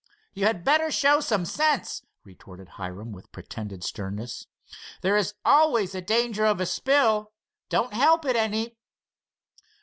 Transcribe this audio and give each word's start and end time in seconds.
"You 0.33 0.47
had 0.47 0.63
better 0.63 0.89
show 0.89 1.19
some 1.19 1.45
sense," 1.45 2.01
retorted 2.23 2.69
Hiram, 2.69 3.11
with 3.11 3.31
pretended 3.31 3.83
sternness. 3.83 4.47
"There 5.01 5.15
is 5.15 5.35
always 5.45 5.91
danger 5.91 6.43
of 6.43 6.59
a 6.59 6.65
spill. 6.65 7.33
Don't 7.69 7.93
help 7.93 8.25
it 8.25 8.35
any." 8.35 8.75